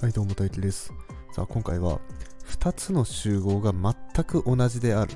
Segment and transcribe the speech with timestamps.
[0.00, 0.94] はい、どうも大輝です。
[1.32, 2.00] さあ、今回は
[2.46, 5.12] 2つの集合が全く同じである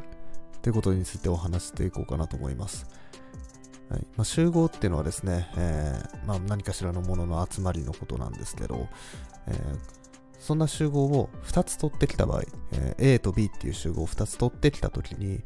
[0.60, 2.86] ということについてお話していこうかなと思います。
[3.88, 8.86] はいまあ、集合っていうのはですね、えーまあ、何かしらのものの集まりのことなんですけど、
[9.46, 9.78] えー
[10.38, 12.42] そんな集合を2つ取ってきた場合、
[12.72, 15.38] えー A と B っていう集合を2つ取ってきたときに、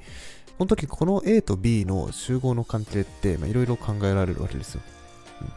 [0.59, 4.81] この時この A と B の集合の関係っていろいろ考えられるわけですよ。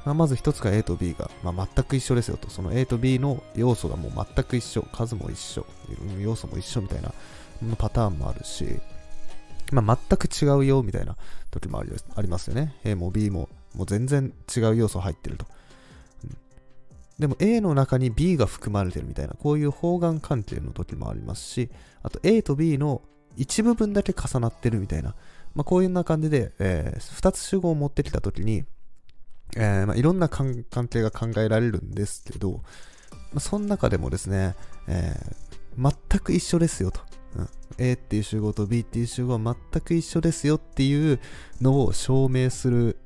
[0.05, 2.49] まあ、まず一つが A と B が、まあ、全く一緒ですよと。
[2.49, 4.83] その A と B の要素がもう全く一緒。
[4.93, 5.65] 数も一緒。
[6.19, 7.13] 要素も一緒みたいな
[7.77, 8.79] パターンもあるし、
[9.71, 11.15] まあ、全く違うよみたいな
[11.49, 12.75] 時もありますよね。
[12.83, 15.45] A も B ももう全然違う要素入ってると。
[17.19, 21.69] でも A の中に B が含まれてるみたいな、こういう方眼関係の時もありますし、
[22.01, 23.03] あと A と B の
[23.37, 25.15] 一部分だけ重なってるみたいな、
[25.53, 28.63] まあ、こういうような感じで、え2つ集合を持ってきた時に、
[29.57, 32.61] えーまあ、いろんな関係が考えられるんですけど、
[33.31, 34.55] まあ、その中でもですね、
[34.87, 36.99] えー全く一緒ですよと、
[37.37, 37.49] うん。
[37.77, 41.19] A っていう集合と B っていう集合は全く一緒ですよっていう
[41.61, 42.97] のを証明する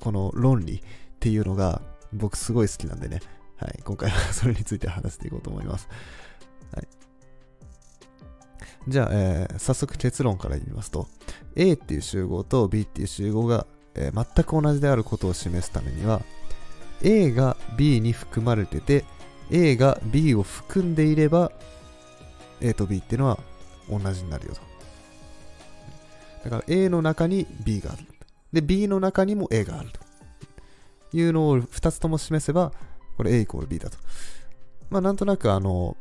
[0.00, 0.80] この論理っ
[1.18, 3.20] ていうのが僕すごい好きなんでね、
[3.56, 5.88] はい、今回はそれについて話していこうと思います。
[6.74, 6.88] はい、
[8.88, 11.08] じゃあ、えー早速結論から言いますと、
[11.56, 16.22] A っていう集合と B っていう集合がえー全く同じであることを示すためには
[17.02, 19.04] A が B に含まれてて
[19.50, 21.50] A が B を含んでいれば
[22.60, 23.38] A と B っていうのは
[23.88, 24.60] 同じになるよと。
[26.44, 28.04] だから A の中に B がある。
[28.52, 30.00] で B の中にも A があると。
[31.12, 32.72] いうのを2つとも示せば
[33.16, 33.98] これ A イコール B だと。
[34.90, 35.96] まあなんとなくあの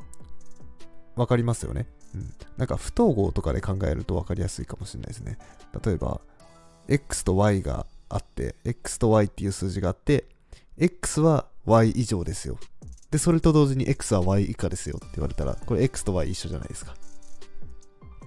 [1.15, 5.37] わかりますよね、うん、なんか不統合とかで考えるとわかりやすいかもしれないですね。
[5.83, 6.21] 例えば
[6.89, 10.25] x と y があって、x と y っていう数字があって、
[10.77, 12.57] x は y 以上ですよ。
[13.11, 16.95] で、それと同時に x は y 以下ですよって言われたら、これ x と y 一緒じゃないですか。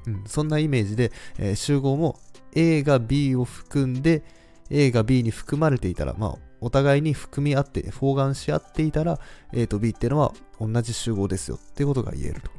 [0.06, 2.18] うん、そんなイメージで、えー集合も
[2.54, 4.22] a が b を含んで、
[4.70, 9.18] a が b に含まれていたら、まあ、お互いに含み合って、包含し合っていたら、
[9.52, 12.50] a と b っていうのは同じ集合ですよってことが言えると。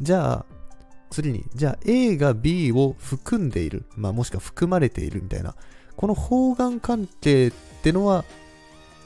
[0.00, 0.57] じゃあ、
[1.18, 5.56] 次に、じゃあ A が B を含んでいる、まあ、もしくは含まれているみたいな、
[5.96, 7.50] この方眼関係っ
[7.82, 8.24] てのは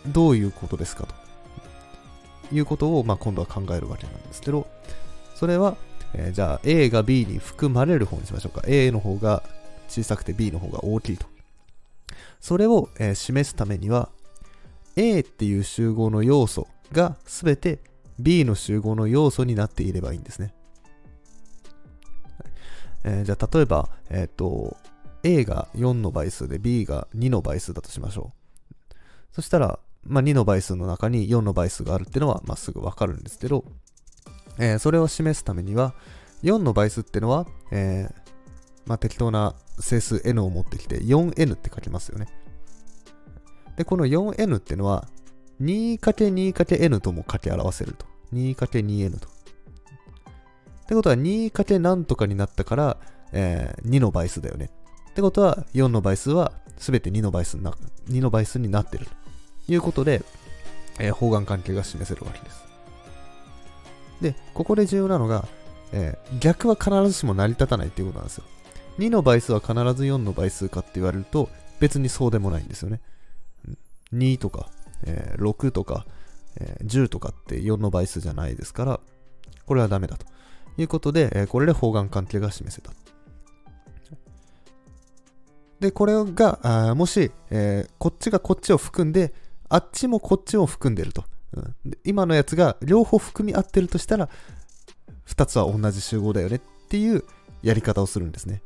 [0.06, 4.66] どういうことですかということを、まあ、今度は考えるわけなんですけど、
[5.34, 5.78] それは、
[6.12, 8.62] えーじゃあ A が B に含まれる方にしましょうか。
[8.66, 9.42] A の方が
[9.88, 11.26] 小さくて B の方が大きいと。
[12.40, 14.10] それを、えー示すためには、
[14.96, 17.78] A っていう集合の要素が全て
[18.18, 20.52] B の集合の要素になっていればいいんですね。
[23.04, 24.76] えーじゃあ例えば、えっ、と、
[25.24, 28.32] A が4の倍数で B が2の倍数だとしましょ
[28.90, 28.94] う。
[29.32, 33.64] そしたら、まあ、2の倍数の中に4の倍数があるっていうのは、まあ、すぐわかるんですけど、
[34.58, 35.94] えーそれを示すためには、
[36.42, 38.22] 4の倍数っていうのは、えー
[38.86, 42.26] まあ、適当な整数 n を持ってきて 4n って書きますよね。
[43.76, 45.08] で、この 4n っていうのは
[45.60, 48.06] 2×2×n とも掛け表せると。
[48.32, 49.28] 2×2n と。
[50.82, 52.96] ってことは 2× なんとかになったから、
[53.32, 54.70] えー2の倍数だよね。
[55.10, 57.74] ってことは4の倍数は全て2の倍数にな
[58.08, 59.06] 2の倍数になってる
[59.66, 60.22] ということで、
[60.98, 62.62] えー方眼関係が示せるわけです。
[64.20, 65.46] で、ここで重要なのが、
[65.92, 68.44] えー逆は必ずしも成り立たないっていうことなんですよ。
[68.98, 71.48] 2の倍数は必ず4の倍数かって言われると
[71.80, 73.00] 別にそうでもないんですよね。
[74.12, 74.68] 2とか、
[75.04, 76.06] えー6とか、
[76.56, 79.00] えー10とかって4の倍数じゃないですから、
[79.66, 80.26] これはダメだと。
[80.78, 82.92] いうことで、えこれで方眼関係が示せた。
[85.80, 86.60] で、これが、
[86.90, 89.34] あもし、えーこっちがこっちを含んで、
[89.68, 91.24] あっちもこっちを含んでると。
[91.54, 91.74] うん
[92.04, 94.28] 今のやつが両方含み合ってるとしたら、
[95.26, 97.24] 2つは同じ集合だよねっていう
[97.62, 98.62] やり方をするんですね。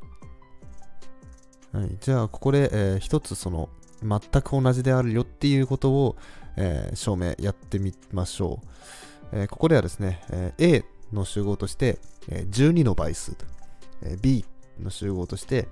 [1.72, 3.70] はい、じゃあ、ここで、えー一つその、
[4.02, 6.16] 全く同じであるよっていうことを、
[6.56, 8.66] えー証明やってみましょう。
[9.32, 11.98] えここではですね、えー A の集合として、
[12.28, 13.36] え12の倍数、
[14.02, 14.44] え B
[14.80, 15.68] の集合として、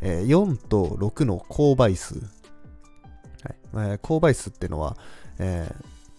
[0.00, 2.26] え4と6の公倍数、はい。
[3.44, 4.96] えー公倍数っていうのは、
[5.38, 5.70] え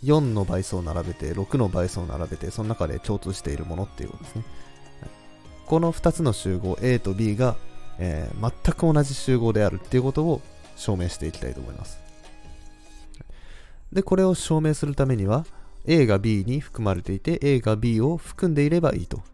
[0.03, 4.43] 4の倍数を並べて6の倍数を並べてその中で共通しているものっていうことですね、
[5.65, 7.55] この2つの集合 A と B が、
[7.97, 10.41] えー全く同じ集合であるっていうことを
[10.75, 11.99] 証明していきたいと思います。
[13.91, 15.45] でこれを証明するためには
[15.85, 19.17] A が B に含まれていて A が B を含んでいればいいと。
[19.17, 19.25] はい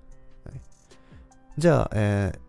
[1.58, 2.46] じゃあ、えー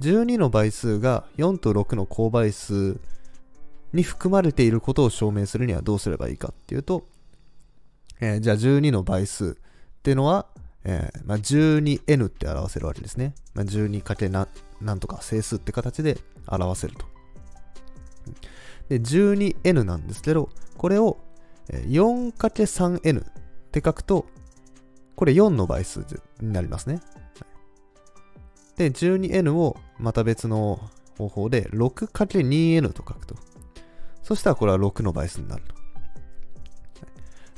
[0.00, 3.00] 12の倍数が4と6の公倍数
[3.92, 7.04] に含まれていることを証明するにはどうすればいいかっていうと、
[8.20, 9.56] えー、じゃあ12の倍数
[9.98, 10.46] っていうのは、
[10.84, 13.34] えーまあ、12n って表せるわけですね。
[13.54, 14.46] まあ、12かけな
[14.80, 17.06] なんとか整数って形で表せると。
[18.88, 21.18] で、12n なんですけど、これを
[21.72, 23.24] 4×3n っ
[23.70, 24.26] て書くと、
[25.16, 26.04] これ4の倍数
[26.40, 27.00] になりますね。
[28.76, 30.80] で、12n をまた別の
[31.18, 33.34] 方法で 6×2n と書くと。
[34.22, 35.74] そしたらこれは6の倍数になると。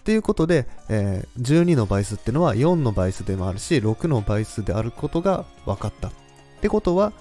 [0.05, 6.09] ということで、えー、12の倍数ってのは4の倍数でもあるし、6の倍数であることが分かった。
[6.09, 6.12] っ
[6.61, 7.12] てことは、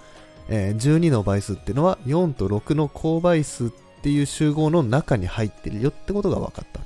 [0.47, 6.79] えー、12の倍数ってのは4と6の公倍数っていう集合の中に入ってるよってことが分かった。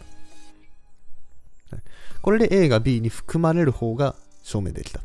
[2.22, 5.02] これで A が B に含まれる方が証明できた。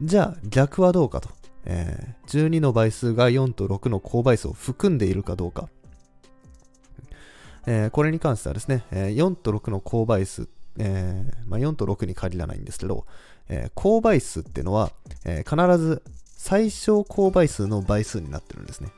[0.00, 1.30] じゃあ逆はどうかと。
[1.64, 5.68] え、12の倍数が4と6の公倍数を含んでいるかどうか。
[7.66, 10.48] え、これに関してはですね、え、4と6の公倍数、
[10.78, 13.06] えま、4と6に限らないんですけど、
[13.48, 14.92] え、公倍数っていうのは、
[15.24, 16.02] え、必ず
[16.36, 18.90] 最小公倍数の倍数になってるんですね。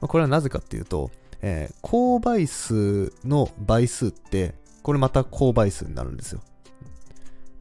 [0.00, 1.10] まあ、これはなぜかっていうと、
[1.42, 6.40] えー、公倍数の倍数って、これまた公倍数になるんですよ。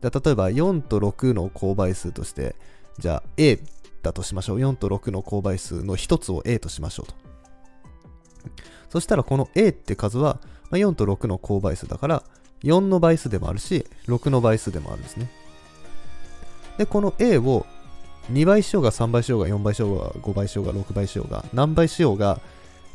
[0.01, 2.55] 例えば4と6の公倍数として、
[2.99, 3.59] じゃあ A
[4.03, 4.59] だとしましょう。
[4.59, 7.15] 4と6の公倍数の1つを A としましょうと。
[8.89, 10.39] そしたらこの A って数は
[10.71, 12.23] 4と6の公倍数だから
[12.63, 15.29] 4の倍数でもあるし6の倍数でもあるんですね。
[16.77, 17.65] で、この A を
[18.31, 22.39] 2倍しようが3倍しようが4倍しようが5倍しようが6倍しようが何倍しようが、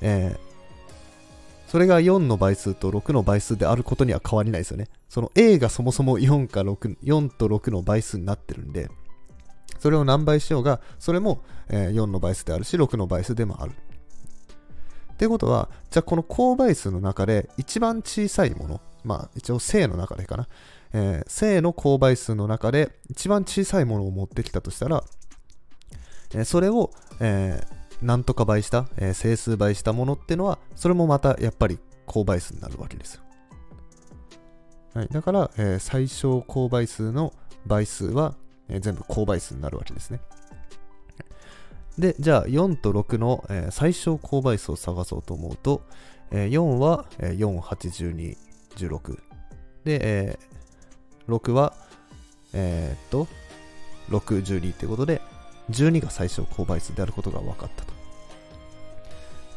[0.01, 4.89] えー、それが4の倍数と6の倍数であることには変わりないですよね。
[5.09, 8.91] その A がそもそも4か6、4と6の倍数になってるんで、
[9.79, 13.73] それを何倍しようが、それも、え4の倍数であるし、6の倍数でもある。
[13.73, 20.49] ってことは、じゃあこの公倍数の中で一番小さいもの、まあ一応正の中でかな、
[20.93, 25.05] えー、正の公倍数の中で一番小さいものを持ってきたとしたら、
[26.35, 26.91] え、それを、
[27.21, 33.23] えー、なんとか倍した、えー、整数倍したものってのは、それもまたやっぱり公倍数になるわけですよ。
[34.95, 37.33] はい、だから、えー、最小公倍数の
[37.67, 38.35] 倍数は、
[38.69, 40.21] えー、全部公倍数になるわけですね。
[41.99, 45.83] で、じゃあ4と6の、えー、最小公倍数を探そうと思うと、
[46.31, 48.37] えー、4は、えー、4、8、12、
[48.77, 49.19] 16。
[49.85, 51.75] で、えー、6は、
[52.53, 53.29] えー、っと、
[54.09, 55.21] 6、12ってことで、
[55.71, 57.93] 12が最小公倍数であることが分かったと。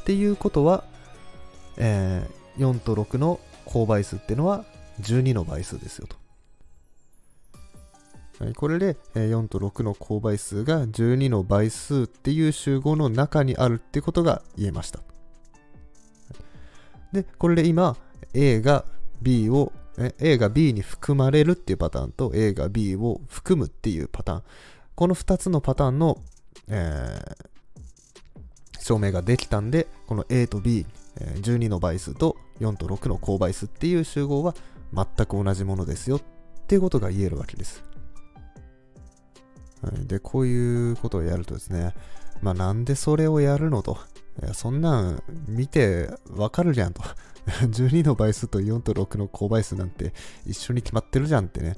[0.01, 0.83] っていうことは、
[1.77, 4.65] えー、4と6の公倍数っていうのは
[5.01, 6.18] 12の倍数ですよと。
[8.56, 15.00] これで4と6の公倍数が12の倍数っていう集合の中にあるってことが言えました。
[17.13, 17.95] で、これで今
[18.33, 18.86] A が
[19.21, 19.71] B を
[20.19, 24.44] A が B に含まれるっていうパターンと A が B を含むっていうパターン。
[24.95, 26.17] この2つのパターンの、
[26.69, 30.85] えー、証明ができたんで、この A と B、
[31.15, 34.55] 12の倍数と4と6の公倍数っていう集合は
[34.93, 36.21] 全く同じものですよっ
[36.67, 37.83] ていうことが言えるわけです。
[40.05, 41.93] で、こういうことをやるとですね、
[42.41, 43.97] まあなんでそれをやるのと。
[44.53, 47.03] そんなん見てわかるじゃんと。
[47.45, 50.13] 12の倍数と4と6の公倍数なんて
[50.45, 51.75] 一緒に決まってるじゃんってね、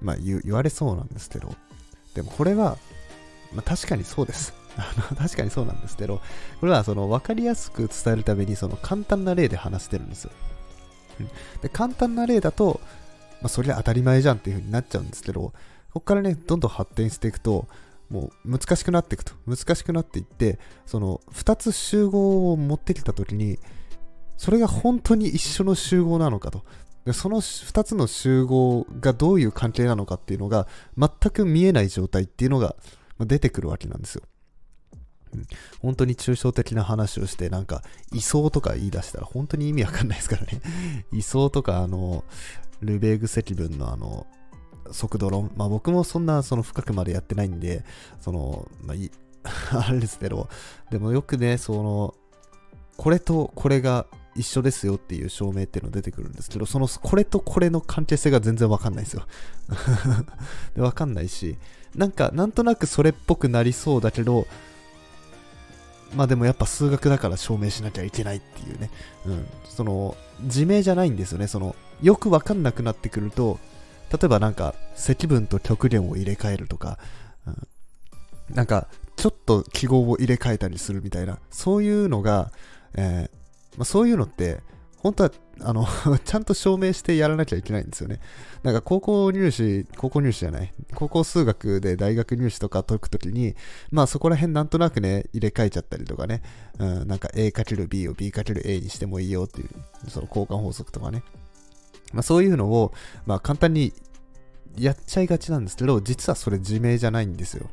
[0.00, 1.54] まあ言われそうなんですけど、
[2.18, 2.76] でもこれは、
[3.52, 4.52] まあ確かにそうです。
[5.16, 6.20] 確かにそうなんですけど、
[6.58, 10.32] これはその分かりやすく伝えるためにその簡単な例で話してるんですよ。
[11.62, 12.80] で簡単な例だと、
[13.40, 15.52] まあ、それは当たり前じゃんっていう風になっちゃうんですけど、こ
[15.94, 17.68] こからね、どんどん発展していくと、
[18.10, 19.32] もう難しくなっていくと。
[19.46, 23.60] 難しくなっていって、その2つ集合を持ってきたときに、
[24.36, 26.64] それが本当に一緒の集合なのかと。
[27.04, 32.76] でその2つの集合がどういう関係なのかっていうのが全く見えない状態っていうのが
[33.20, 34.22] 出てくるわけなんですよ。
[35.34, 35.46] うん、
[35.80, 40.60] 本当に抽象的な話をして、なんか、位相とか言い出したら本当に意味わかんないですからね。
[41.12, 42.24] 位相とか、あの、
[42.80, 44.26] ルベーグ積分のあの、
[44.90, 45.50] 速度論。
[45.56, 47.84] まあ僕もそんなその深くまでやってないんで、
[48.20, 49.10] その、まあい
[49.72, 50.48] あれですけど、
[50.90, 52.14] でもよくね、その、
[52.96, 59.26] これとこれが一緒ですよっていう証明っていうの出てくるんですけど、その、これとこれの関係性が全然わかんないですよ
[60.76, 60.82] で。
[60.82, 61.56] わかんないし、
[61.94, 64.46] なんか、なんとなくそれっぽくなりそうだけど、
[66.14, 68.90] まあでもやっぱ数学だから証明しなきゃいけないっていうね。
[69.26, 69.46] うん。
[69.68, 71.46] その、自明じゃないんですよね。
[71.46, 73.58] その、よくわかんなくなってくると、
[74.10, 76.98] 例えばなんか積分と極限を入れ替えるとか、
[77.46, 77.68] うん、
[78.54, 82.52] なんかちょっと記号を入れ替えたりするみたいな、そういうのが、
[82.94, 83.37] えー
[83.78, 84.60] まあ、そういうのって
[84.98, 85.30] 本当は、
[85.60, 85.86] あの
[86.24, 88.20] ちゃんと証明してやらなきゃいけないんですよね。
[88.64, 93.54] なんか高校入試、高校入試じゃない、高校数学で大学入試とか解くときに、
[93.92, 96.42] まあそこら辺なんとなくね、入れ替えちゃったりとかね、
[96.78, 101.22] うん、なんか A×B を B×A にしてもいいよっていう、その交換法則とかね。
[102.12, 102.92] まあそういうのを、
[103.24, 103.92] まあ簡単に
[104.76, 107.70] やっちゃいがちなんですけど、実はそれ自明じゃないんですよ。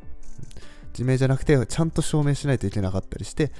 [0.92, 3.50] 自明じゃなくて、ちゃんと証明しないといけなかったりして、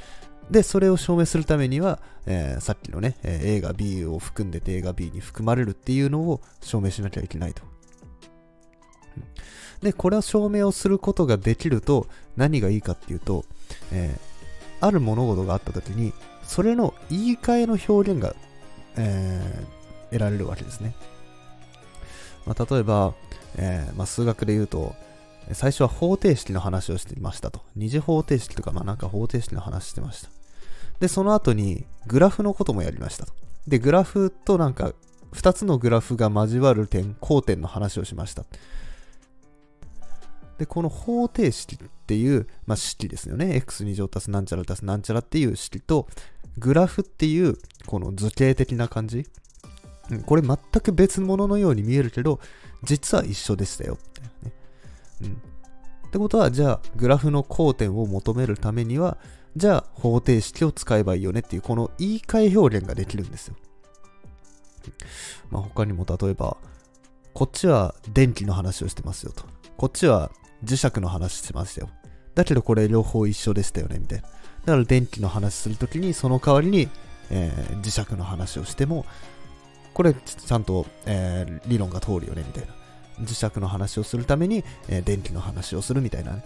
[0.50, 7.62] で、それを証明するためには、えー、さっきのね、えー、A が B を含んでて A が B に含まれるっていうのを証明しなきゃいけないと。
[9.83, 13.45] で、これを証明をすることができると何がいいかっていうと、
[13.93, 16.12] えー、ある物事があった時に、
[16.45, 18.35] それの言い換えの表現が、
[18.97, 20.95] えー、得られるわけですね。
[22.47, 23.15] まあ、例えば、
[23.57, 24.95] えーまあ、数学で言うと、
[25.53, 27.61] 最初は方程式の話をしていましたと。
[27.76, 30.36] 二次方程式とか、まあなんか方程式の話してました。
[31.00, 33.33] で、その後にグラフのこともやりましたと。
[33.67, 34.93] で、グラフとなんか
[35.33, 38.45] 2つのグラフが交わる点、交点の話をしました。
[40.59, 43.62] で、この方程式っていう、まあ、式ですよね。
[43.67, 46.09] x2 乗足すなんちゃら足すなんちゃらっていう式と、
[46.57, 49.26] グラフっていう、この図形的な感じ。
[50.25, 52.41] これ全く別物のように見えるけど、
[52.85, 53.99] 実は一緒でしたよ。
[54.43, 54.53] ね、
[55.23, 55.43] うん。
[56.07, 59.19] ってことは、じゃあ、グラフの交点を求めるためには、
[59.57, 63.57] じゃあ、方程式を使えばいいよねっていう、この言い換え表現ができるんですよ。
[65.51, 66.59] まあ、他にも例えば、
[67.33, 69.45] こっちは電気の話をしてますよと。
[69.77, 70.31] こっちは
[70.65, 71.91] 磁石の話してましたよ。
[72.35, 74.29] だけどこれ両方一緒でしたよね、みたいな。
[74.67, 76.89] だから電気の話するときに、その代わりに、
[77.31, 79.07] えー、磁石の話をしても、
[79.95, 82.75] これちゃんと、えー、理論が通るよね、みたいな。
[83.25, 86.45] 磁石の話をするために、えー、電気の話をするみたいなね。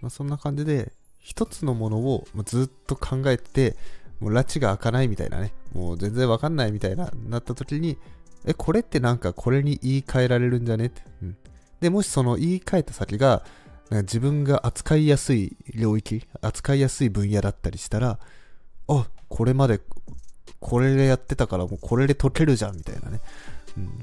[0.00, 3.76] まあ、そんな感じで、一つのものをずっと考えて、
[4.20, 7.98] もう拉致が開かないみたいなね、もう全然わかんないみたいな、なった時に、
[8.44, 11.02] え、これってなんかこれに言い換えられるんじゃねって。
[11.22, 11.36] うん、
[11.80, 13.44] で、もしその言い換えた先が、
[13.90, 18.18] なんか自分が扱いやすい領域、扱いやすい分野だったりしたら、
[18.88, 19.80] あ、これまで
[20.60, 23.20] これでやってたからもうこれで解けるじゃんみたいなね。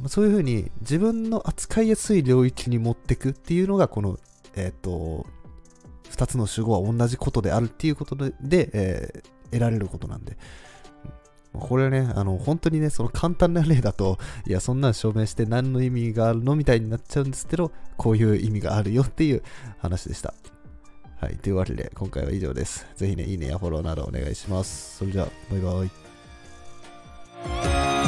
[0.01, 4.17] うん、そういう風に自分の扱いやすい領域に持ってくっていうのがこの、
[4.55, 5.25] えっ、ー、と、
[6.11, 10.37] 2つの主語は同じことであるっていうことで、でえー、得られることなんで。
[11.59, 19.43] これはね、あの、本当にね、その簡単な例だと、いや、そんなん証明して何の意味があるのみたいになっちゃうんですけど、こういう意味があるよっていう
[19.77, 20.33] 話でした。
[21.21, 21.37] はい。
[21.37, 22.85] というわけで、今回は以上です。
[22.95, 24.97] ぜひね、いいねやフォローなどお願いします。
[24.97, 25.85] それじゃあ、バイバ
[28.01, 28.04] イ。